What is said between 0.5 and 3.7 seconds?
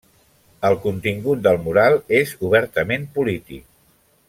El contingut del mural és obertament polític.